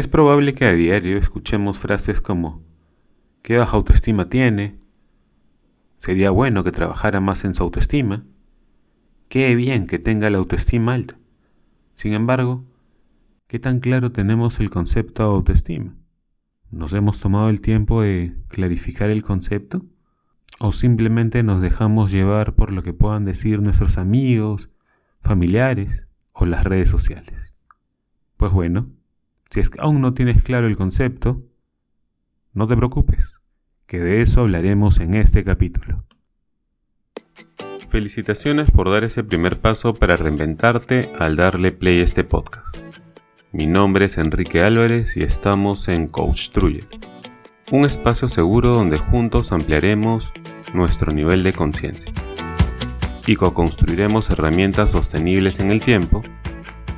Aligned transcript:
Es 0.00 0.08
probable 0.08 0.54
que 0.54 0.64
a 0.64 0.72
diario 0.72 1.18
escuchemos 1.18 1.78
frases 1.78 2.22
como 2.22 2.64
¿qué 3.42 3.58
baja 3.58 3.76
autoestima 3.76 4.30
tiene? 4.30 4.78
Sería 5.98 6.30
bueno 6.30 6.64
que 6.64 6.72
trabajara 6.72 7.20
más 7.20 7.44
en 7.44 7.54
su 7.54 7.62
autoestima. 7.62 8.24
Qué 9.28 9.54
bien 9.54 9.86
que 9.86 9.98
tenga 9.98 10.30
la 10.30 10.38
autoestima 10.38 10.94
alta. 10.94 11.18
Sin 11.92 12.14
embargo, 12.14 12.64
¿qué 13.46 13.58
tan 13.58 13.80
claro 13.80 14.10
tenemos 14.10 14.58
el 14.60 14.70
concepto 14.70 15.22
de 15.22 15.34
autoestima? 15.34 15.94
¿Nos 16.70 16.94
hemos 16.94 17.20
tomado 17.20 17.50
el 17.50 17.60
tiempo 17.60 18.00
de 18.00 18.34
clarificar 18.48 19.10
el 19.10 19.22
concepto? 19.22 19.84
¿O 20.60 20.72
simplemente 20.72 21.42
nos 21.42 21.60
dejamos 21.60 22.10
llevar 22.10 22.54
por 22.54 22.72
lo 22.72 22.82
que 22.82 22.94
puedan 22.94 23.26
decir 23.26 23.60
nuestros 23.60 23.98
amigos, 23.98 24.70
familiares 25.20 26.08
o 26.32 26.46
las 26.46 26.64
redes 26.64 26.88
sociales? 26.88 27.54
Pues 28.38 28.50
bueno, 28.50 28.88
si 29.50 29.60
aún 29.80 30.00
no 30.00 30.14
tienes 30.14 30.42
claro 30.42 30.68
el 30.68 30.76
concepto, 30.76 31.42
no 32.52 32.68
te 32.68 32.76
preocupes 32.76 33.34
que 33.86 33.98
de 33.98 34.22
eso 34.22 34.42
hablaremos 34.42 35.00
en 35.00 35.14
este 35.14 35.42
capítulo. 35.42 36.04
Felicitaciones 37.90 38.70
por 38.70 38.88
dar 38.88 39.02
ese 39.02 39.24
primer 39.24 39.60
paso 39.60 39.94
para 39.94 40.14
reinventarte 40.14 41.10
al 41.18 41.34
darle 41.34 41.72
play 41.72 42.00
a 42.00 42.04
este 42.04 42.22
podcast. 42.22 42.76
Mi 43.50 43.66
nombre 43.66 44.04
es 44.04 44.16
Enrique 44.16 44.62
Álvarez 44.62 45.16
y 45.16 45.24
estamos 45.24 45.88
en 45.88 46.06
Coach 46.06 46.50
un 47.72 47.84
espacio 47.84 48.28
seguro 48.28 48.72
donde 48.72 48.98
juntos 48.98 49.50
ampliaremos 49.50 50.32
nuestro 50.72 51.12
nivel 51.12 51.42
de 51.42 51.52
conciencia 51.52 52.12
y 53.26 53.34
co-construiremos 53.34 54.30
herramientas 54.30 54.92
sostenibles 54.92 55.58
en 55.58 55.72
el 55.72 55.80
tiempo 55.80 56.22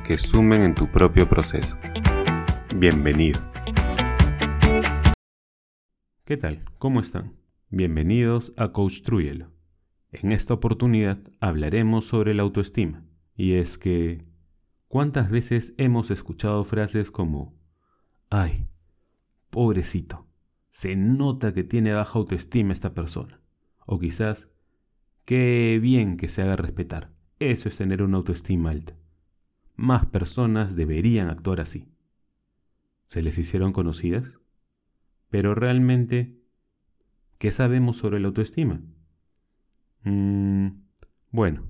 que 0.05 0.19
sumen 0.19 0.61
en 0.61 0.75
tu 0.75 0.87
propio 0.87 1.27
proceso. 1.27 1.77
Bienvenido. 2.85 3.39
¿Qué 6.25 6.35
tal? 6.35 6.65
¿Cómo 6.79 6.99
están? 6.99 7.37
Bienvenidos 7.69 8.51
a 8.57 8.73
Coach 8.73 9.03
Truyelo. 9.03 9.53
En 10.11 10.33
esta 10.33 10.55
oportunidad 10.55 11.19
hablaremos 11.39 12.07
sobre 12.07 12.33
la 12.33 12.43
autoestima. 12.43 13.05
Y 13.37 13.53
es 13.53 13.77
que, 13.77 14.25
¿cuántas 14.89 15.31
veces 15.31 15.75
hemos 15.77 16.11
escuchado 16.11 16.65
frases 16.65 17.09
como, 17.09 17.57
ay, 18.29 18.67
pobrecito, 19.49 20.27
se 20.69 20.97
nota 20.97 21.53
que 21.53 21.63
tiene 21.63 21.93
baja 21.93 22.19
autoestima 22.19 22.73
esta 22.73 22.93
persona? 22.93 23.39
O 23.87 23.97
quizás, 23.97 24.51
qué 25.23 25.79
bien 25.81 26.17
que 26.17 26.27
se 26.27 26.41
haga 26.41 26.57
respetar. 26.57 27.13
Eso 27.39 27.69
es 27.69 27.77
tener 27.77 28.03
una 28.03 28.17
autoestima 28.17 28.71
alta. 28.71 28.97
Más 29.77 30.05
personas 30.05 30.75
deberían 30.75 31.29
actuar 31.29 31.61
así. 31.61 31.92
¿Se 33.07 33.21
les 33.21 33.37
hicieron 33.37 33.73
conocidas? 33.73 34.39
Pero 35.29 35.55
realmente, 35.55 36.39
¿qué 37.37 37.51
sabemos 37.51 37.97
sobre 37.97 38.19
la 38.19 38.27
autoestima? 38.27 38.81
Mm, 40.03 40.67
bueno, 41.31 41.67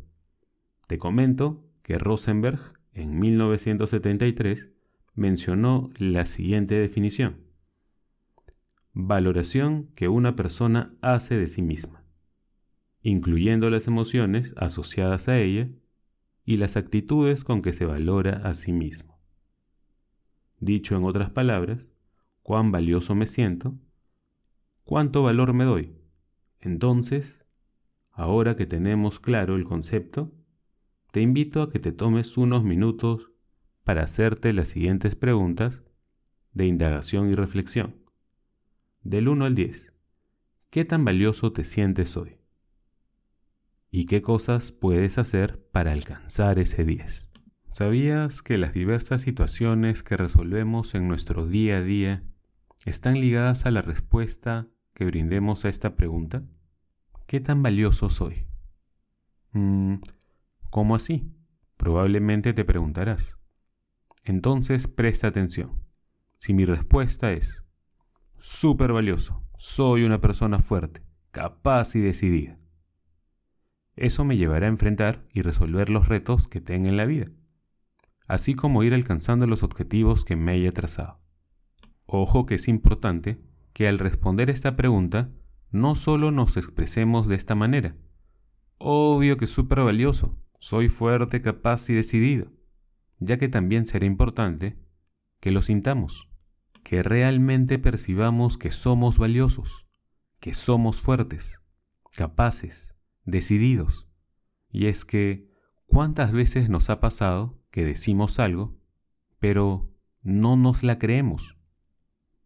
te 0.88 0.98
comento 0.98 1.64
que 1.81 1.95
Rosenberg 1.95 2.59
en 2.94 3.20
1973 3.20 4.72
mencionó 5.16 5.90
la 5.98 6.25
siguiente 6.25 6.75
definición. 6.75 7.42
Valoración 8.94 9.88
que 9.95 10.08
una 10.08 10.36
persona 10.36 10.95
hace 11.02 11.38
de 11.38 11.47
sí 11.47 11.62
misma, 11.62 12.03
incluyendo 13.02 13.70
las 13.70 13.88
emociones 13.88 14.53
asociadas 14.58 15.30
a 15.30 15.40
ella 15.40 15.70
y 16.45 16.58
las 16.58 16.78
actitudes 16.78 17.44
con 17.44 17.62
que 17.62 17.73
se 17.73 17.86
valora 17.86 18.42
a 18.44 18.53
sí 18.53 18.72
mismo. 18.72 19.12
Dicho 20.64 20.95
en 20.95 21.03
otras 21.03 21.30
palabras, 21.30 21.89
cuán 22.42 22.72
valioso 22.72 23.16
me 23.16 23.28
siento, 23.28 23.78
cuánto 24.86 25.22
valor 25.22 25.52
me 25.52 25.66
doy. 25.66 25.94
Entonces, 26.61 27.50
ahora 28.11 28.56
que 28.56 28.66
tenemos 28.66 29.19
claro 29.19 29.57
el 29.57 29.66
concepto, 29.66 30.31
te 31.12 31.19
invito 31.19 31.62
a 31.62 31.69
que 31.69 31.79
te 31.79 31.91
tomes 31.91 32.38
unos 32.38 32.63
minutos 32.63 33.34
para 33.84 34.03
hacerte 34.03 34.53
las 34.53 34.69
siguientes 34.69 35.18
preguntas 35.18 35.84
de 36.53 36.66
indagación 36.66 37.29
y 37.29 37.35
reflexión. 37.35 37.97
Del 39.02 39.28
1 39.28 39.44
al 39.44 39.56
10, 39.56 39.94
¿qué 40.69 40.85
tan 40.85 41.03
valioso 41.03 41.52
te 41.52 41.66
sientes 41.66 42.16
hoy? 42.16 42.38
¿Y 43.91 44.06
qué 44.06 44.22
cosas 44.22 44.72
puedes 44.72 45.18
hacer 45.18 45.69
para 45.72 45.91
alcanzar 45.91 46.57
ese 46.57 46.85
10? 46.85 47.33
¿Sabías 47.73 48.44
que 48.44 48.59
las 48.59 48.75
diversas 48.75 49.23
situaciones 49.23 50.03
que 50.03 50.16
resolvemos 50.16 50.94
en 50.94 51.07
nuestro 51.07 51.47
día 51.47 51.78
a 51.78 51.81
día 51.81 52.23
están 52.85 53.19
ligadas 53.19 53.66
a 53.66 53.72
la 53.72 53.81
respuesta 53.81 54.67
que 54.94 55.06
brindemos 55.06 55.66
a 55.66 55.69
esta 55.69 55.95
pregunta? 55.95 56.44
¿Qué 57.25 57.39
tan 57.39 57.63
valioso 57.63 58.11
soy? 58.11 58.45
Mm, 59.53 59.95
¿Cómo 60.69 60.94
así? 60.94 61.34
Probablemente 61.75 62.53
te 62.53 62.63
preguntarás. 62.63 63.39
Entonces 64.23 64.88
presta 64.88 65.25
atención. 65.25 65.84
Si 66.38 66.53
mi 66.53 66.66
respuesta 66.66 67.31
es 67.31 67.63
súper 68.38 68.94
valioso, 68.94 69.44
soy 69.57 70.03
una 70.03 70.22
persona 70.22 70.59
fuerte, 70.59 71.01
capaz 71.31 71.95
y 71.95 72.01
decidida, 72.01 72.59
eso 73.95 74.25
me 74.25 74.38
llevará 74.38 74.67
a 74.67 74.69
enfrentar 74.69 75.25
y 75.34 75.41
resolver 75.41 75.90
los 75.90 76.07
retos 76.07 76.47
que 76.47 76.61
tenga 76.61 76.90
en 76.90 76.97
la 76.97 77.05
vida, 77.05 77.31
así 78.28 78.56
como 78.56 78.84
ir 78.84 78.94
alcanzando 78.94 79.47
los 79.47 79.63
objetivos 79.63 80.25
que 80.25 80.35
me 80.35 80.53
haya 80.53 80.72
trazado. 80.72 81.19
Ojo 82.06 82.45
que 82.45 82.56
es 82.56 82.67
importante 82.67 83.41
que 83.73 83.88
al 83.88 84.00
responder 84.00 84.50
esta 84.50 84.75
pregunta 84.75 85.31
no 85.72 85.95
solo 85.95 86.31
nos 86.31 86.57
expresemos 86.57 87.28
de 87.28 87.35
esta 87.35 87.56
manera. 87.56 87.95
Obvio 88.78 89.38
que 89.38 89.45
es 89.45 89.51
súper 89.51 89.81
valioso, 89.81 90.38
soy 90.59 90.89
fuerte, 90.89 91.41
capaz 91.41 91.89
y 91.89 91.94
decidido, 91.94 92.51
ya 93.19 93.38
que 93.38 93.50
también 93.50 93.85
será 93.85 94.06
importante 94.06 94.78
que 95.40 95.51
lo 95.51 95.61
sintamos, 95.61 96.29
que 96.84 97.01
realmente 97.01 97.79
percibamos 97.79 98.57
que 98.57 98.72
somos 98.72 99.17
valiosos, 99.17 99.88
que 100.40 100.53
somos 100.53 101.01
fuertes, 101.01 101.61
capaces, 102.16 102.95
decididos. 103.25 104.09
Y 104.69 104.88
es 104.88 105.05
que, 105.05 105.50
¿cuántas 105.85 106.31
veces 106.31 106.69
nos 106.69 106.90
ha 106.90 107.00
pasado 107.00 107.62
que 107.73 107.84
decimos 107.84 108.39
algo, 108.39 108.78
pero 109.39 109.91
no 110.22 110.56
nos 110.56 110.84
la 110.84 110.97
creemos? 110.97 111.57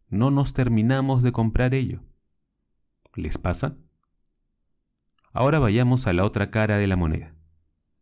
no 0.09 0.31
nos 0.31 0.53
terminamos 0.53 1.21
de 1.23 1.31
comprar 1.31 1.73
ello. 1.73 2.03
¿Les 3.15 3.37
pasa? 3.37 3.77
Ahora 5.33 5.59
vayamos 5.59 6.07
a 6.07 6.13
la 6.13 6.23
otra 6.23 6.49
cara 6.49 6.77
de 6.77 6.87
la 6.87 6.95
moneda. 6.95 7.35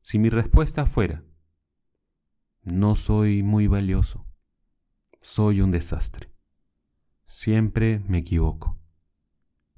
Si 0.02 0.20
mi 0.20 0.30
respuesta 0.30 0.86
fuera, 0.86 1.24
no 2.62 2.96
soy 2.96 3.44
muy 3.44 3.68
valioso, 3.68 4.28
soy 5.20 5.62
un 5.62 5.72
desastre, 5.72 6.32
siempre 7.24 8.00
me 8.08 8.20
equivoco, 8.20 8.80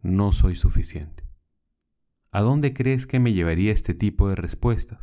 no 0.01 0.31
soy 0.31 0.55
suficiente. 0.55 1.25
¿A 2.31 2.41
dónde 2.41 2.73
crees 2.73 3.07
que 3.07 3.19
me 3.19 3.31
llevaría 3.33 3.71
este 3.71 3.93
tipo 3.93 4.27
de 4.27 4.35
respuestas? 4.35 4.99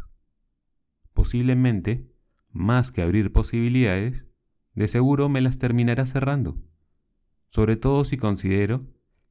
Posiblemente, 1.14 2.13
más 2.54 2.90
que 2.90 3.02
abrir 3.02 3.30
posibilidades, 3.32 4.24
de 4.74 4.88
seguro 4.88 5.28
me 5.28 5.42
las 5.42 5.58
terminará 5.58 6.06
cerrando 6.06 6.56
sobre 7.54 7.76
todo 7.76 8.04
si 8.04 8.16
considero 8.16 8.84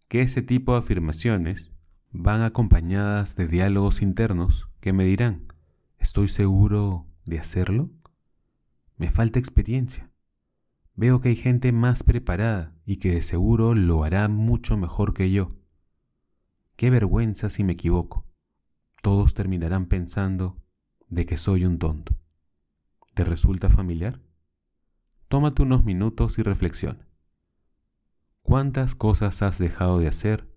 que 0.08 0.22
ese 0.22 0.42
tipo 0.42 0.72
de 0.72 0.78
afirmaciones 0.78 1.74
van 2.10 2.42
acompañadas 2.42 3.36
de 3.36 3.50
diálogos 3.50 4.02
internos 4.02 4.70
que 4.80 4.94
me 4.94 5.04
dirán, 5.04 5.48
¿estoy 5.98 6.30
seguro 6.30 7.06
de 7.26 7.40
hacerlo? 7.40 7.92
Me 8.96 9.10
falta 9.10 9.40
experiencia. 9.40 10.10
Veo 10.96 11.20
que 11.20 11.28
hay 11.28 11.36
gente 11.36 11.74
más 11.74 12.04
preparada 12.04 12.78
y 12.86 12.96
que 12.96 13.12
de 13.12 13.22
seguro 13.22 13.76
lo 13.76 14.06
hará 14.06 14.30
mucho 14.30 14.78
mejor 14.78 15.14
que 15.14 15.30
yo. 15.30 15.58
Qué 16.78 16.90
vergüenza 16.90 17.50
si 17.50 17.66
me 17.66 17.74
equivoco. 17.74 18.26
Todos 19.02 19.34
terminarán 19.34 19.88
pensando 19.88 20.64
de 21.10 21.26
que 21.26 21.36
soy 21.36 21.66
un 21.66 21.78
tonto. 21.78 22.16
¿Te 23.14 23.24
resulta 23.24 23.70
familiar? 23.70 24.20
Tómate 25.28 25.62
unos 25.62 25.84
minutos 25.84 26.40
y 26.40 26.44
reflexiona. 26.44 27.08
¿Cuántas 28.42 28.96
cosas 28.96 29.44
has 29.44 29.60
dejado 29.60 30.00
de 30.00 30.08
hacer 30.08 30.52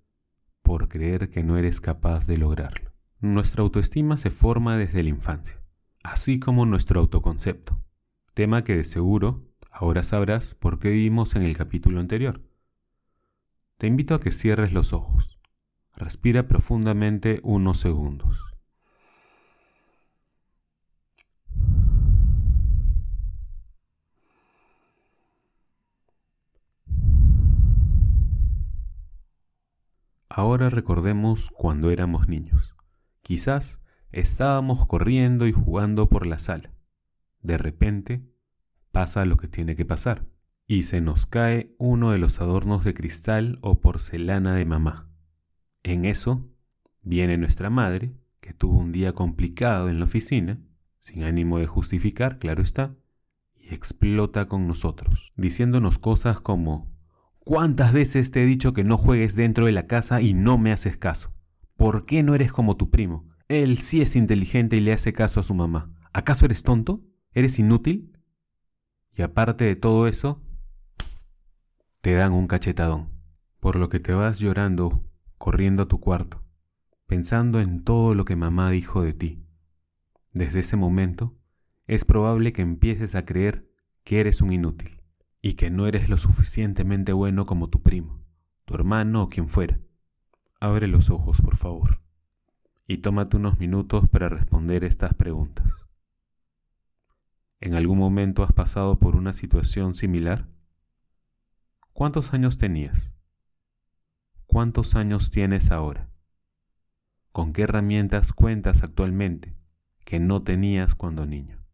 por 0.63 0.89
creer 0.89 1.29
que 1.29 1.45
no 1.45 1.59
eres 1.59 1.83
capaz 1.83 2.27
de 2.27 2.39
lograrlo? 2.39 2.93
Nuestra 3.21 3.63
autoestima 3.63 4.17
se 4.17 4.31
forma 4.31 4.79
desde 4.79 5.03
la 5.03 5.11
infancia, 5.11 5.63
así 6.03 6.41
como 6.41 6.65
nuestro 6.65 7.01
autoconcepto, 7.01 7.85
tema 8.33 8.65
que 8.65 8.75
de 8.75 8.85
seguro 8.85 9.53
ahora 9.71 10.03
sabrás 10.03 10.55
por 10.55 10.79
qué 10.79 10.91
vimos 10.91 11.37
en 11.37 11.43
el 11.43 11.57
capítulo 11.59 12.01
anterior. 12.01 12.43
Te 13.77 13.87
invito 13.87 14.15
a 14.15 14.21
que 14.21 14.31
cierres 14.31 14.73
los 14.73 14.95
ojos. 14.95 15.39
Respira 15.95 16.49
profundamente 16.49 17.41
unos 17.43 17.81
segundos. 17.81 18.56
Ahora 30.39 30.69
recordemos 30.69 31.51
cuando 31.51 31.91
éramos 31.91 32.29
niños. 32.29 32.77
Quizás 33.23 33.83
estábamos 34.13 34.87
corriendo 34.87 35.47
y 35.47 35.53
jugando 35.53 36.11
por 36.11 36.27
la 36.27 36.39
sala. 36.39 36.75
De 37.41 37.57
repente 37.57 38.23
pasa 38.93 39.25
lo 39.25 39.39
que 39.39 39.49
tiene 39.49 39.77
que 39.77 39.87
pasar 39.87 40.27
y 40.67 40.83
se 40.83 41.01
nos 41.01 41.25
cae 41.25 41.75
uno 41.79 42.11
de 42.11 42.19
los 42.19 42.39
adornos 42.43 42.85
de 42.85 42.93
cristal 42.93 43.59
o 43.63 43.81
porcelana 43.81 44.55
de 44.55 44.67
mamá. 44.67 45.09
En 45.83 46.05
eso 46.05 46.47
viene 47.01 47.39
nuestra 47.39 47.71
madre, 47.71 48.13
que 48.41 48.53
tuvo 48.53 48.79
un 48.79 48.93
día 48.93 49.15
complicado 49.15 49.89
en 49.89 50.01
la 50.01 50.05
oficina, 50.05 50.61
sin 50.99 51.23
ánimo 51.23 51.61
de 51.61 51.67
justificar, 51.67 52.39
claro 52.39 52.63
está, 52.63 52.95
y 53.55 53.73
explota 53.73 54.49
con 54.49 54.69
nosotros, 54.69 55.33
diciéndonos 55.35 55.99
cosas 55.99 56.43
como 56.43 56.95
¿Cuántas 57.49 57.93
veces 57.93 58.33
te 58.33 58.43
he 58.43 58.45
dicho 58.45 58.73
que 58.73 58.83
no 58.83 58.99
juegues 58.99 59.37
dentro 59.37 59.67
de 59.67 59.71
la 59.71 59.87
casa 59.87 60.21
y 60.21 60.35
no 60.35 60.59
me 60.59 60.73
haces 60.73 60.97
caso? 60.97 61.33
¿Por 61.77 62.05
qué 62.05 62.25
no 62.25 62.35
eres 62.35 62.51
como 62.51 62.77
tu 62.77 62.91
primo? 62.91 63.29
Él 63.47 63.79
sí 63.79 64.03
es 64.03 64.17
inteligente 64.17 64.75
y 64.75 64.81
le 64.81 64.93
hace 64.93 65.13
caso 65.13 65.39
a 65.39 65.45
su 65.45 65.55
mamá. 65.55 65.95
¿Acaso 66.13 66.47
eres 66.47 66.65
tonto? 66.65 67.05
¿Eres 67.31 67.61
inútil? 67.61 68.19
Y 69.13 69.23
aparte 69.23 69.65
de 69.65 69.77
todo 69.77 70.09
eso, 70.09 70.43
te 72.01 72.15
dan 72.15 72.33
un 72.33 72.49
cachetadón, 72.49 73.13
por 73.61 73.77
lo 73.77 73.91
que 73.91 74.01
te 74.01 74.13
vas 74.13 74.41
llorando, 74.41 75.09
corriendo 75.39 75.85
a 75.85 75.89
tu 75.89 76.01
cuarto, 76.01 76.43
pensando 77.07 77.61
en 77.61 77.85
todo 77.85 78.17
lo 78.17 78.25
que 78.25 78.35
mamá 78.35 78.73
dijo 78.73 79.03
de 79.03 79.13
ti. 79.13 79.47
Desde 80.33 80.59
ese 80.59 80.77
momento, 80.77 81.39
es 81.87 82.05
probable 82.05 82.53
que 82.53 82.63
empieces 82.63 83.15
a 83.15 83.25
creer 83.25 83.71
que 84.03 84.19
eres 84.19 84.41
un 84.41 84.53
inútil 84.53 84.96
y 85.47 85.55
que 85.55 85.71
no 85.71 85.87
eres 85.87 86.09
lo 86.09 86.17
suficientemente 86.17 87.13
bueno 87.13 87.47
como 87.47 87.71
tu 87.71 87.81
primo, 87.81 88.21
tu 88.65 88.75
hermano 88.75 89.23
o 89.23 89.29
quien 89.29 89.49
fuera. 89.49 89.79
Abre 90.59 90.89
los 90.89 91.09
ojos, 91.09 91.41
por 91.41 91.57
favor, 91.57 92.01
y 92.89 92.97
tómate 92.97 93.37
unos 93.37 93.61
minutos 93.61 94.09
para 94.09 94.29
responder 94.29 94.83
estas 94.83 95.15
preguntas. 95.15 95.71
¿En 97.61 97.75
algún 97.75 97.97
momento 97.97 98.43
has 98.43 98.53
pasado 98.53 98.99
por 98.99 99.15
una 99.15 99.33
situación 99.33 99.95
similar? 99.95 100.49
¿Cuántos 101.93 102.35
años 102.35 102.57
tenías? 102.57 103.13
¿Cuántos 104.47 104.97
años 104.97 105.31
tienes 105.31 105.71
ahora? 105.71 106.11
¿Con 107.31 107.53
qué 107.53 107.63
herramientas 107.63 108.33
cuentas 108.33 108.83
actualmente 108.83 109.57
que 110.05 110.19
no 110.19 110.43
tenías 110.43 110.97
cuando 110.97 111.25
niño? 111.25 111.65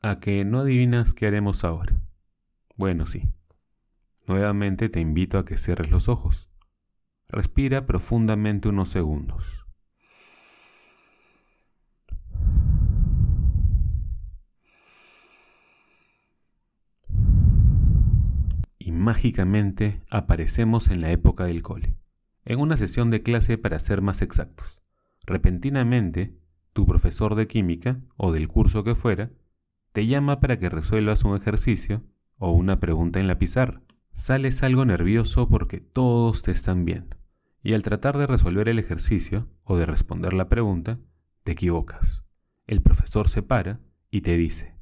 ¿A 0.00 0.20
que 0.20 0.46
no 0.46 0.60
adivinas 0.60 1.12
qué 1.12 1.26
haremos 1.26 1.64
ahora? 1.64 2.03
Bueno, 2.76 3.06
sí. 3.06 3.32
Nuevamente 4.26 4.88
te 4.88 5.00
invito 5.00 5.38
a 5.38 5.44
que 5.44 5.56
cierres 5.56 5.90
los 5.90 6.08
ojos. 6.08 6.50
Respira 7.28 7.86
profundamente 7.86 8.68
unos 8.68 8.88
segundos. 8.88 9.66
Y 18.78 18.92
mágicamente 18.92 20.02
aparecemos 20.10 20.88
en 20.88 21.00
la 21.00 21.10
época 21.10 21.44
del 21.44 21.62
cole, 21.62 21.96
en 22.44 22.58
una 22.58 22.76
sesión 22.76 23.10
de 23.10 23.22
clase 23.22 23.56
para 23.56 23.78
ser 23.78 24.02
más 24.02 24.20
exactos. 24.20 24.82
Repentinamente, 25.26 26.36
tu 26.72 26.86
profesor 26.86 27.34
de 27.34 27.46
química, 27.46 28.00
o 28.16 28.32
del 28.32 28.48
curso 28.48 28.84
que 28.84 28.94
fuera, 28.94 29.30
te 29.92 30.06
llama 30.06 30.40
para 30.40 30.58
que 30.58 30.68
resuelvas 30.68 31.24
un 31.24 31.36
ejercicio 31.36 32.02
o 32.38 32.52
una 32.52 32.80
pregunta 32.80 33.20
en 33.20 33.26
la 33.26 33.38
pizarra. 33.38 33.82
Sales 34.12 34.62
algo 34.62 34.84
nervioso 34.84 35.48
porque 35.48 35.80
todos 35.80 36.42
te 36.42 36.52
están 36.52 36.84
viendo. 36.84 37.16
Y 37.62 37.74
al 37.74 37.82
tratar 37.82 38.18
de 38.18 38.26
resolver 38.26 38.68
el 38.68 38.78
ejercicio 38.78 39.48
o 39.64 39.76
de 39.76 39.86
responder 39.86 40.34
la 40.34 40.48
pregunta, 40.48 40.98
te 41.42 41.52
equivocas. 41.52 42.24
El 42.66 42.82
profesor 42.82 43.28
se 43.28 43.42
para 43.42 43.80
y 44.10 44.20
te 44.20 44.36
dice, 44.36 44.76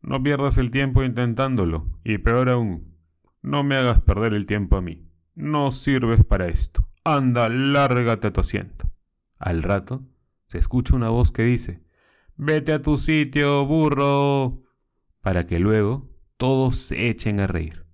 No 0.00 0.22
pierdas 0.22 0.58
el 0.58 0.70
tiempo 0.70 1.02
intentándolo, 1.02 1.98
y 2.04 2.18
peor 2.18 2.48
aún, 2.48 2.96
no 3.40 3.64
me 3.64 3.76
hagas 3.76 4.00
perder 4.00 4.34
el 4.34 4.46
tiempo 4.46 4.76
a 4.76 4.82
mí. 4.82 5.08
No 5.34 5.70
sirves 5.70 6.24
para 6.24 6.48
esto. 6.48 6.88
Anda, 7.04 7.48
lárgate 7.48 8.28
a 8.28 8.32
tu 8.32 8.40
asiento. 8.40 8.90
Al 9.38 9.62
rato, 9.62 10.04
se 10.46 10.58
escucha 10.58 10.94
una 10.94 11.08
voz 11.08 11.32
que 11.32 11.42
dice, 11.42 11.82
Vete 12.36 12.72
a 12.72 12.82
tu 12.82 12.96
sitio, 12.96 13.66
burro. 13.66 14.62
Para 15.20 15.46
que 15.46 15.58
luego 15.58 16.11
todos 16.42 16.74
se 16.74 17.08
echen 17.08 17.38
a 17.38 17.46
reír. 17.46 17.86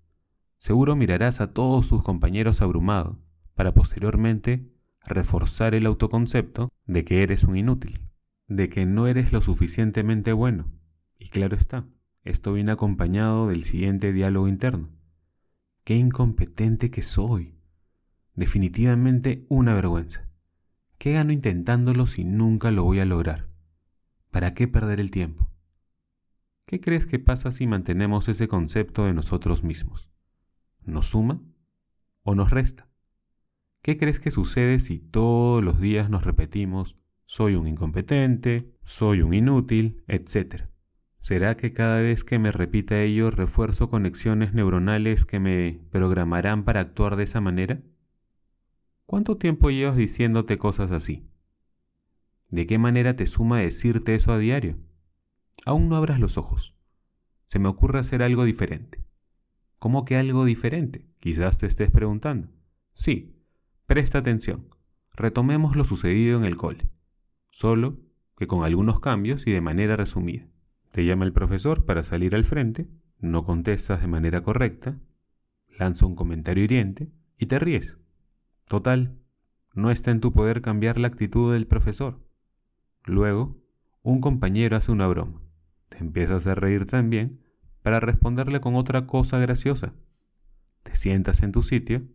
Seguro 0.56 0.97
mirarás 0.97 1.43
a 1.43 1.53
todos 1.53 1.87
tus 1.87 2.03
compañeros 2.03 2.62
abrumados, 2.62 3.19
para 3.55 3.75
posteriormente 3.75 4.73
reforzar 5.05 5.75
el 5.75 5.85
autoconcepto 5.85 6.71
de 6.87 7.05
que 7.05 7.23
eres 7.23 7.45
un 7.45 7.59
inútil, 7.59 8.00
de 8.47 8.71
que 8.71 8.87
no 8.87 9.06
eres 9.06 9.35
lo 9.35 9.43
suficientemente 9.43 10.33
bueno. 10.33 10.73
Y 11.19 11.29
claro 11.29 11.56
está, 11.56 11.85
esto 12.25 12.55
viene 12.55 12.73
acompañado 12.73 13.49
del 13.49 13.65
siguiente 13.65 14.15
diálogo 14.15 14.49
interno. 14.49 14.89
Qué 15.85 15.97
incompetente 15.97 16.91
que 16.91 17.03
soy. 17.03 17.55
Definitivamente 18.35 19.45
una 19.50 19.75
vergüenza. 19.75 20.31
¿Qué 20.97 21.12
gano 21.12 21.33
intentándolo 21.33 22.06
si 22.06 22.25
nunca 22.25 22.71
lo 22.71 22.85
voy 22.85 23.00
a 23.00 23.05
lograr? 23.05 23.50
¿Para 24.31 24.55
qué 24.55 24.67
perder 24.67 25.03
el 25.03 25.11
tiempo? 25.11 25.48
¿Qué 26.69 26.82
crees 26.82 27.06
que 27.06 27.19
pasa 27.19 27.50
si 27.50 27.67
mantenemos 27.67 28.29
ese 28.29 28.47
concepto 28.47 29.06
de 29.06 29.15
nosotros 29.15 29.65
mismos? 29.65 30.11
¿Nos 30.85 31.06
suma 31.06 31.41
o 32.25 32.35
nos 32.35 32.50
resta? 32.50 32.91
¿Qué 33.81 33.97
crees 33.97 34.20
que 34.20 34.31
sucede 34.31 34.79
si 34.79 34.99
todos 34.99 35.65
los 35.65 35.81
días 35.81 36.11
nos 36.11 36.25
repetimos 36.25 36.99
soy 37.25 37.55
un 37.55 37.69
incompetente, 37.69 38.70
soy 38.82 39.23
un 39.23 39.32
inútil, 39.32 40.05
etcétera? 40.09 40.70
¿Será 41.20 41.56
que 41.56 41.73
cada 41.73 42.03
vez 42.03 42.23
que 42.23 42.38
me 42.38 42.53
repita 42.53 43.00
ello 43.00 43.31
refuerzo 43.31 43.88
conexiones 43.88 44.53
neuronales 44.53 45.25
que 45.25 45.41
me 45.41 45.81
programarán 45.91 46.64
para 46.64 46.81
actuar 46.81 47.17
de 47.17 47.25
esa 47.25 47.41
manera? 47.41 47.81
¿Cuánto 49.06 49.38
tiempo 49.38 49.71
llevas 49.71 49.97
diciéndote 49.97 50.59
cosas 50.59 50.91
así? 50.91 51.31
¿De 52.50 52.67
qué 52.67 52.76
manera 52.76 53.17
te 53.17 53.26
suma 53.26 53.61
decirte 53.61 54.14
eso 54.14 54.32
a 54.32 54.38
diario? 54.38 54.76
Aún 55.64 55.88
no 55.88 55.96
abras 55.96 56.20
los 56.20 56.38
ojos. 56.38 56.75
Se 57.46 57.58
me 57.58 57.69
ocurre 57.69 57.99
hacer 57.99 58.22
algo 58.22 58.44
diferente. 58.44 59.05
¿Cómo 59.78 60.05
que 60.05 60.16
algo 60.16 60.44
diferente? 60.44 61.08
Quizás 61.20 61.58
te 61.58 61.66
estés 61.66 61.90
preguntando. 61.90 62.49
Sí, 62.92 63.42
presta 63.87 64.18
atención. 64.18 64.68
Retomemos 65.14 65.76
lo 65.76 65.85
sucedido 65.85 66.38
en 66.38 66.44
el 66.44 66.56
cole. 66.56 66.90
Solo 67.50 67.99
que 68.37 68.47
con 68.47 68.64
algunos 68.64 69.00
cambios 69.00 69.47
y 69.47 69.52
de 69.52 69.61
manera 69.61 69.97
resumida. 69.97 70.47
Te 70.92 71.04
llama 71.04 71.25
el 71.25 71.33
profesor 71.33 71.85
para 71.85 72.02
salir 72.02 72.35
al 72.35 72.44
frente, 72.44 72.88
no 73.18 73.44
contestas 73.44 74.00
de 74.00 74.06
manera 74.06 74.42
correcta, 74.42 74.99
lanza 75.76 76.06
un 76.06 76.14
comentario 76.14 76.64
hiriente 76.64 77.11
y 77.37 77.47
te 77.47 77.59
ríes. 77.59 77.99
Total, 78.68 79.18
no 79.75 79.90
está 79.90 80.11
en 80.11 80.21
tu 80.21 80.33
poder 80.33 80.61
cambiar 80.61 80.99
la 80.99 81.09
actitud 81.09 81.52
del 81.52 81.66
profesor. 81.66 82.25
Luego, 83.04 83.56
un 84.02 84.21
compañero 84.21 84.76
hace 84.76 84.92
una 84.92 85.06
broma 85.06 85.48
te 85.99 86.05
empiezas 86.05 86.47
a 86.47 86.55
reír 86.55 86.87
también 86.87 87.40
para 87.83 87.99
responderle 87.99 88.61
con 88.61 88.76
otra 88.76 89.07
cosa 89.07 89.38
graciosa. 89.38 89.95
Te 90.85 90.95
sientas 90.95 91.43
en 91.43 91.50
tu 91.50 91.62
sitio 91.62 92.07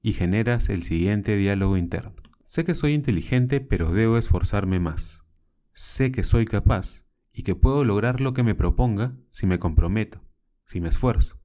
y 0.00 0.12
generas 0.12 0.68
el 0.68 0.84
siguiente 0.84 1.36
diálogo 1.36 1.76
interno. 1.76 2.14
Sé 2.46 2.64
que 2.64 2.74
soy 2.74 2.92
inteligente, 2.92 3.60
pero 3.60 3.92
debo 3.92 4.18
esforzarme 4.18 4.78
más. 4.78 5.24
Sé 5.72 6.12
que 6.12 6.22
soy 6.22 6.44
capaz 6.44 7.06
y 7.32 7.42
que 7.42 7.56
puedo 7.56 7.82
lograr 7.82 8.20
lo 8.20 8.34
que 8.34 8.44
me 8.44 8.54
proponga 8.54 9.16
si 9.30 9.46
me 9.46 9.58
comprometo, 9.58 10.22
si 10.64 10.80
me 10.80 10.88
esfuerzo. 10.88 11.40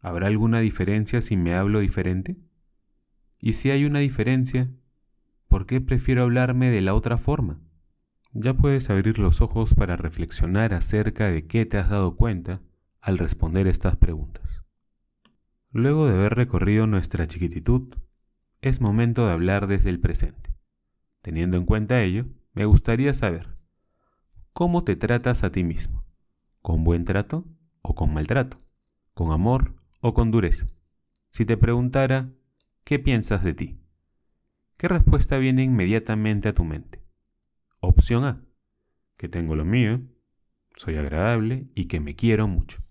¿Habrá 0.00 0.26
alguna 0.26 0.58
diferencia 0.58 1.22
si 1.22 1.36
me 1.36 1.54
hablo 1.54 1.78
diferente? 1.78 2.38
Y 3.38 3.52
si 3.52 3.70
hay 3.70 3.84
una 3.84 4.00
diferencia, 4.00 4.68
¿por 5.46 5.64
qué 5.64 5.80
prefiero 5.80 6.22
hablarme 6.24 6.70
de 6.70 6.80
la 6.80 6.94
otra 6.94 7.18
forma? 7.18 7.60
Ya 8.40 8.54
puedes 8.54 8.88
abrir 8.88 9.18
los 9.18 9.40
ojos 9.40 9.74
para 9.74 9.96
reflexionar 9.96 10.72
acerca 10.72 11.28
de 11.28 11.48
qué 11.48 11.66
te 11.66 11.76
has 11.76 11.90
dado 11.90 12.14
cuenta 12.14 12.60
al 13.00 13.18
responder 13.18 13.66
estas 13.66 13.96
preguntas. 13.96 14.62
Luego 15.72 16.06
de 16.06 16.14
haber 16.14 16.36
recorrido 16.36 16.86
nuestra 16.86 17.26
chiquititud, 17.26 17.92
es 18.60 18.80
momento 18.80 19.26
de 19.26 19.32
hablar 19.32 19.66
desde 19.66 19.90
el 19.90 19.98
presente. 19.98 20.54
Teniendo 21.20 21.56
en 21.56 21.64
cuenta 21.64 22.00
ello, 22.00 22.26
me 22.52 22.64
gustaría 22.64 23.12
saber, 23.12 23.56
¿cómo 24.52 24.84
te 24.84 24.94
tratas 24.94 25.42
a 25.42 25.50
ti 25.50 25.64
mismo? 25.64 26.04
¿Con 26.62 26.84
buen 26.84 27.04
trato 27.04 27.44
o 27.82 27.96
con 27.96 28.14
maltrato? 28.14 28.56
¿Con 29.14 29.32
amor 29.32 29.74
o 30.00 30.14
con 30.14 30.30
dureza? 30.30 30.68
Si 31.28 31.44
te 31.44 31.56
preguntara, 31.56 32.30
¿qué 32.84 33.00
piensas 33.00 33.42
de 33.42 33.54
ti? 33.54 33.80
¿Qué 34.76 34.86
respuesta 34.86 35.38
viene 35.38 35.64
inmediatamente 35.64 36.48
a 36.48 36.54
tu 36.54 36.62
mente? 36.62 37.07
Opción 37.80 38.24
A, 38.24 38.44
que 39.16 39.28
tengo 39.28 39.54
lo 39.54 39.64
mío, 39.64 40.00
soy 40.74 40.96
agradable 40.96 41.68
y 41.74 41.84
que 41.84 42.00
me 42.00 42.16
quiero 42.16 42.48
mucho. 42.48 42.82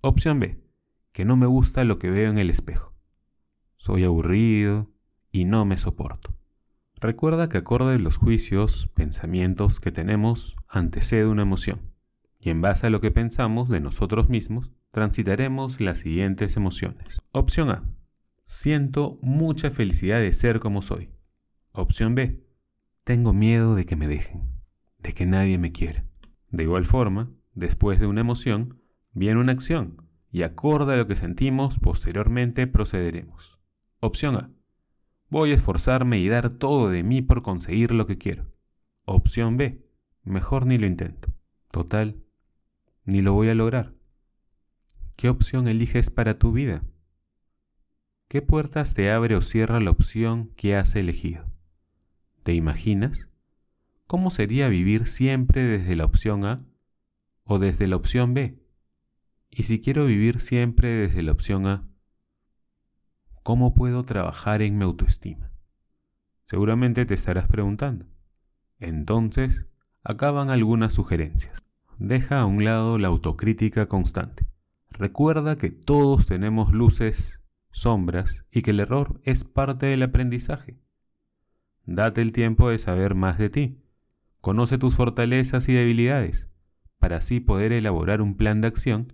Opción 0.00 0.38
B, 0.38 0.62
que 1.12 1.24
no 1.24 1.36
me 1.36 1.46
gusta 1.46 1.84
lo 1.84 1.98
que 1.98 2.10
veo 2.10 2.30
en 2.30 2.38
el 2.38 2.50
espejo. 2.50 2.94
Soy 3.76 4.04
aburrido 4.04 4.92
y 5.32 5.46
no 5.46 5.64
me 5.64 5.76
soporto. 5.76 6.36
Recuerda 6.96 7.48
que 7.48 7.58
acorde 7.58 7.98
los 7.98 8.16
juicios, 8.16 8.88
pensamientos 8.94 9.80
que 9.80 9.90
tenemos, 9.90 10.56
antecede 10.68 11.26
una 11.26 11.42
emoción, 11.42 11.92
y 12.38 12.50
en 12.50 12.60
base 12.60 12.86
a 12.86 12.90
lo 12.90 13.00
que 13.00 13.10
pensamos 13.10 13.68
de 13.68 13.80
nosotros 13.80 14.28
mismos, 14.28 14.70
transitaremos 14.92 15.80
las 15.80 15.98
siguientes 15.98 16.56
emociones. 16.56 17.18
Opción 17.32 17.70
A. 17.70 17.84
Siento 18.46 19.18
mucha 19.22 19.70
felicidad 19.70 20.20
de 20.20 20.32
ser 20.32 20.60
como 20.60 20.82
soy. 20.82 21.10
Opción 21.72 22.14
B. 22.14 22.43
Tengo 23.04 23.34
miedo 23.34 23.74
de 23.74 23.84
que 23.84 23.96
me 23.96 24.06
dejen, 24.06 24.50
de 24.98 25.12
que 25.12 25.26
nadie 25.26 25.58
me 25.58 25.72
quiera. 25.72 26.06
De 26.50 26.62
igual 26.62 26.86
forma, 26.86 27.30
después 27.52 28.00
de 28.00 28.06
una 28.06 28.22
emoción, 28.22 28.80
viene 29.12 29.40
una 29.40 29.52
acción, 29.52 30.08
y 30.32 30.42
acorde 30.42 30.94
a 30.94 30.96
lo 30.96 31.06
que 31.06 31.14
sentimos, 31.14 31.78
posteriormente 31.78 32.66
procederemos. 32.66 33.60
Opción 34.00 34.36
A. 34.36 34.50
Voy 35.28 35.50
a 35.50 35.54
esforzarme 35.54 36.18
y 36.18 36.28
dar 36.28 36.48
todo 36.48 36.88
de 36.88 37.02
mí 37.02 37.20
por 37.20 37.42
conseguir 37.42 37.92
lo 37.92 38.06
que 38.06 38.16
quiero. 38.16 38.50
Opción 39.04 39.58
B. 39.58 39.86
Mejor 40.22 40.64
ni 40.64 40.78
lo 40.78 40.86
intento. 40.86 41.28
Total, 41.70 42.24
ni 43.04 43.20
lo 43.20 43.34
voy 43.34 43.50
a 43.50 43.54
lograr. 43.54 43.92
¿Qué 45.16 45.28
opción 45.28 45.68
eliges 45.68 46.08
para 46.08 46.38
tu 46.38 46.52
vida? 46.52 46.82
¿Qué 48.28 48.40
puertas 48.40 48.94
te 48.94 49.12
abre 49.12 49.36
o 49.36 49.42
cierra 49.42 49.78
la 49.78 49.90
opción 49.90 50.46
que 50.56 50.74
has 50.74 50.96
elegido? 50.96 51.53
¿Te 52.44 52.52
imaginas? 52.52 53.30
¿Cómo 54.06 54.30
sería 54.30 54.68
vivir 54.68 55.06
siempre 55.06 55.62
desde 55.62 55.96
la 55.96 56.04
opción 56.04 56.44
A 56.44 56.62
o 57.42 57.58
desde 57.58 57.88
la 57.88 57.96
opción 57.96 58.34
B? 58.34 58.62
Y 59.48 59.62
si 59.62 59.80
quiero 59.80 60.04
vivir 60.04 60.40
siempre 60.40 60.88
desde 60.88 61.22
la 61.22 61.32
opción 61.32 61.66
A, 61.66 61.88
¿cómo 63.42 63.74
puedo 63.74 64.04
trabajar 64.04 64.60
en 64.60 64.76
mi 64.76 64.84
autoestima? 64.84 65.52
Seguramente 66.42 67.06
te 67.06 67.14
estarás 67.14 67.48
preguntando. 67.48 68.04
Entonces, 68.78 69.64
acaban 70.02 70.50
algunas 70.50 70.92
sugerencias. 70.92 71.64
Deja 71.98 72.40
a 72.40 72.44
un 72.44 72.62
lado 72.62 72.98
la 72.98 73.08
autocrítica 73.08 73.88
constante. 73.88 74.46
Recuerda 74.90 75.56
que 75.56 75.70
todos 75.70 76.26
tenemos 76.26 76.74
luces, 76.74 77.40
sombras 77.70 78.44
y 78.50 78.60
que 78.60 78.72
el 78.72 78.80
error 78.80 79.18
es 79.24 79.44
parte 79.44 79.86
del 79.86 80.02
aprendizaje. 80.02 80.83
Date 81.86 82.22
el 82.22 82.32
tiempo 82.32 82.70
de 82.70 82.78
saber 82.78 83.14
más 83.14 83.38
de 83.38 83.50
ti. 83.50 83.78
Conoce 84.40 84.78
tus 84.78 84.94
fortalezas 84.94 85.68
y 85.68 85.72
debilidades 85.72 86.48
para 86.98 87.18
así 87.18 87.38
poder 87.38 87.72
elaborar 87.72 88.22
un 88.22 88.34
plan 88.34 88.62
de 88.62 88.68
acción 88.68 89.12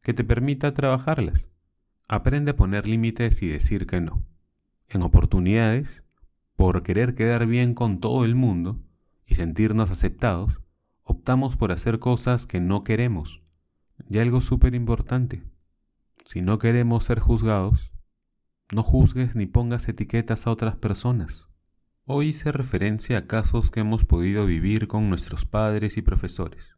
que 0.00 0.14
te 0.14 0.22
permita 0.22 0.74
trabajarlas. 0.74 1.50
Aprende 2.06 2.52
a 2.52 2.56
poner 2.56 2.86
límites 2.86 3.42
y 3.42 3.48
decir 3.48 3.88
que 3.88 4.00
no. 4.00 4.24
En 4.88 5.02
oportunidades, 5.02 6.04
por 6.54 6.84
querer 6.84 7.16
quedar 7.16 7.46
bien 7.46 7.74
con 7.74 7.98
todo 7.98 8.24
el 8.24 8.36
mundo 8.36 8.80
y 9.26 9.34
sentirnos 9.34 9.90
aceptados, 9.90 10.60
optamos 11.02 11.56
por 11.56 11.72
hacer 11.72 11.98
cosas 11.98 12.46
que 12.46 12.60
no 12.60 12.84
queremos. 12.84 13.42
Y 14.08 14.18
algo 14.18 14.40
súper 14.40 14.76
importante, 14.76 15.42
si 16.24 16.42
no 16.42 16.58
queremos 16.58 17.02
ser 17.02 17.18
juzgados, 17.18 17.92
no 18.72 18.84
juzgues 18.84 19.34
ni 19.34 19.46
pongas 19.46 19.88
etiquetas 19.88 20.46
a 20.46 20.52
otras 20.52 20.76
personas. 20.76 21.48
Hoy 22.04 22.28
hice 22.28 22.52
referencia 22.52 23.18
a 23.18 23.26
casos 23.26 23.70
que 23.70 23.80
hemos 23.80 24.04
podido 24.04 24.46
vivir 24.46 24.88
con 24.88 25.08
nuestros 25.08 25.44
padres 25.44 25.96
y 25.96 26.02
profesores 26.02 26.72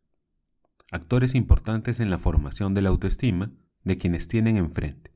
actores 0.95 1.35
importantes 1.35 1.99
en 1.99 2.09
la 2.09 2.19
formación 2.19 2.73
de 2.73 2.83
la 2.83 2.91
autoestima 2.91 3.51
de 3.83 3.99
quienes 3.99 4.29
tienen 4.29 4.57
enfrente. 4.57 5.13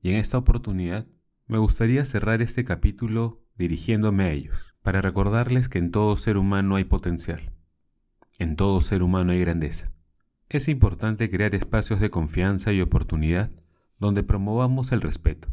Y 0.00 0.10
en 0.10 0.16
esta 0.16 0.38
oportunidad 0.38 1.06
me 1.46 1.58
gustaría 1.58 2.04
cerrar 2.04 2.42
este 2.42 2.64
capítulo 2.64 3.44
dirigiéndome 3.56 4.24
a 4.24 4.30
ellos, 4.30 4.74
para 4.82 5.00
recordarles 5.00 5.68
que 5.68 5.78
en 5.78 5.92
todo 5.92 6.16
ser 6.16 6.36
humano 6.36 6.76
hay 6.76 6.84
potencial, 6.84 7.54
en 8.38 8.56
todo 8.56 8.80
ser 8.80 9.02
humano 9.02 9.32
hay 9.32 9.40
grandeza. 9.40 9.92
Es 10.48 10.68
importante 10.68 11.30
crear 11.30 11.54
espacios 11.54 12.00
de 12.00 12.10
confianza 12.10 12.72
y 12.72 12.80
oportunidad 12.80 13.52
donde 13.98 14.22
promovamos 14.22 14.90
el 14.92 15.00
respeto, 15.00 15.48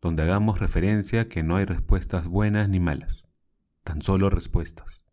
donde 0.00 0.22
hagamos 0.22 0.60
referencia 0.60 1.28
que 1.28 1.42
no 1.42 1.56
hay 1.56 1.64
respuestas 1.64 2.28
buenas 2.28 2.68
ni 2.68 2.80
malas, 2.80 3.24
tan 3.84 4.02
solo 4.02 4.30
respuestas, 4.30 5.04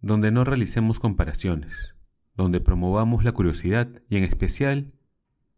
donde 0.00 0.30
no 0.30 0.44
realicemos 0.44 0.98
comparaciones, 0.98 1.96
donde 2.34 2.60
promovamos 2.60 3.24
la 3.24 3.32
curiosidad 3.32 3.88
y 4.08 4.16
en 4.16 4.24
especial 4.24 4.92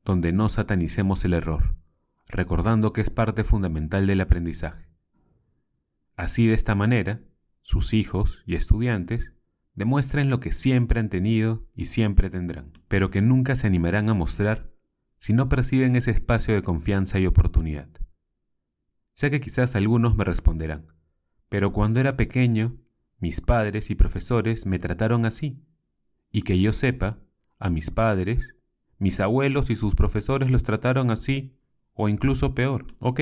donde 0.05 0.33
no 0.33 0.49
satanicemos 0.49 1.25
el 1.25 1.35
error, 1.35 1.77
recordando 2.29 2.93
que 2.93 3.03
es 3.03 3.11
parte 3.11 3.45
fundamental 3.45 4.07
del 4.07 4.21
aprendizaje. 4.21 4.89
Así 6.17 6.47
de 6.47 6.55
esta 6.55 6.75
manera, 6.75 7.21
sus 7.63 7.95
hijos 7.95 8.43
y 8.47 8.55
estudiantes 8.55 9.35
demuestran 9.75 10.31
lo 10.31 10.41
que 10.41 10.53
siempre 10.53 11.01
han 11.01 11.09
tenido 11.09 11.67
y 11.75 11.87
siempre 11.87 12.31
tendrán, 12.31 12.73
pero 12.89 13.11
que 13.11 13.23
nunca 13.23 13.57
se 13.57 13.67
animarán 13.67 14.09
a 14.09 14.15
mostrar 14.15 14.73
si 15.19 15.33
no 15.33 15.49
perciben 15.49 15.95
ese 15.95 16.11
espacio 16.11 16.55
de 16.55 16.63
confianza 16.63 17.21
y 17.21 17.27
oportunidad. 17.27 17.89
Sé 19.13 19.31
que 19.31 19.41
quizás 19.41 19.77
algunos 19.77 20.17
me 20.17 20.25
responderán, 20.25 20.87
pero 21.49 21.73
cuando 21.73 22.01
era 22.01 22.17
pequeño, 22.17 22.79
mis 23.19 23.41
padres 23.41 23.91
y 23.91 23.95
profesores 23.95 24.67
me 24.67 24.79
trataron 24.79 25.27
así, 25.27 25.63
y 26.31 26.43
que 26.43 26.59
yo 26.59 26.73
sepa, 26.73 27.19
a 27.59 27.71
mis 27.71 27.91
padres, 27.91 28.57
mis 28.99 29.21
abuelos 29.21 29.71
y 29.71 29.77
sus 29.77 29.95
profesores 29.95 30.51
los 30.51 30.63
trataron 30.63 31.11
así, 31.11 31.55
o 31.95 32.09
incluso 32.09 32.55
peor. 32.55 32.87
Ok. 33.01 33.21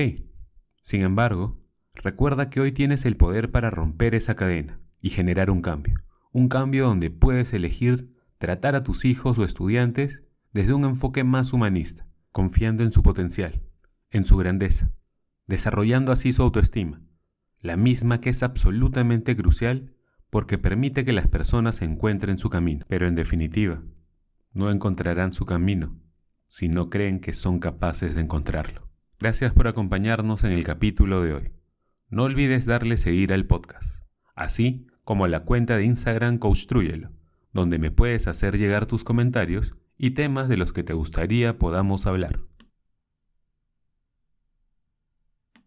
Sin 0.81 1.01
embargo, 1.01 1.59
recuerda 1.93 2.49
que 2.49 2.61
hoy 2.61 2.71
tienes 2.71 3.05
el 3.05 3.17
poder 3.17 3.51
para 3.51 3.69
romper 3.69 4.15
esa 4.15 4.35
cadena 4.35 4.79
y 5.01 5.09
generar 5.09 5.51
un 5.51 5.61
cambio. 5.61 6.01
Un 6.31 6.47
cambio 6.47 6.87
donde 6.87 7.09
puedes 7.09 7.53
elegir 7.53 8.15
tratar 8.37 8.75
a 8.75 8.83
tus 8.83 9.05
hijos 9.05 9.37
o 9.37 9.43
estudiantes 9.43 10.23
desde 10.53 10.73
un 10.73 10.85
enfoque 10.85 11.23
más 11.23 11.53
humanista, 11.53 12.07
confiando 12.31 12.83
en 12.83 12.91
su 12.91 13.03
potencial, 13.03 13.61
en 14.09 14.25
su 14.25 14.37
grandeza, 14.37 14.91
desarrollando 15.51 16.13
así 16.13 16.31
su 16.31 16.43
autoestima, 16.43 17.01
la 17.59 17.75
misma 17.75 18.21
que 18.21 18.29
es 18.29 18.41
absolutamente 18.41 19.35
crucial 19.35 19.93
porque 20.29 20.57
permite 20.57 21.03
que 21.03 21.11
las 21.11 21.27
personas 21.27 21.81
encuentren 21.81 22.37
su 22.37 22.49
camino. 22.49 22.85
Pero 22.87 23.05
en 23.05 23.15
definitiva, 23.15 23.83
no 24.53 24.71
encontrarán 24.71 25.33
su 25.33 25.45
camino 25.45 25.99
si 26.47 26.69
no 26.69 26.89
creen 26.89 27.19
que 27.19 27.33
son 27.33 27.59
capaces 27.59 28.15
de 28.15 28.21
encontrarlo. 28.21 28.89
Gracias 29.19 29.51
por 29.51 29.67
acompañarnos 29.67 30.45
en 30.45 30.53
el 30.53 30.63
capítulo 30.63 31.21
de 31.21 31.33
hoy. 31.33 31.43
No 32.07 32.23
olvides 32.23 32.65
darle 32.65 32.95
seguir 32.95 33.33
al 33.33 33.45
podcast, 33.45 34.05
así 34.35 34.87
como 35.03 35.25
a 35.25 35.29
la 35.29 35.43
cuenta 35.43 35.75
de 35.75 35.83
Instagram 35.83 36.37
Construyelo, 36.37 37.11
donde 37.51 37.77
me 37.77 37.91
puedes 37.91 38.27
hacer 38.27 38.57
llegar 38.57 38.85
tus 38.85 39.03
comentarios 39.03 39.75
y 39.97 40.11
temas 40.11 40.47
de 40.47 40.55
los 40.55 40.71
que 40.71 40.83
te 40.83 40.93
gustaría 40.93 41.59
podamos 41.59 42.07
hablar. 42.07 42.39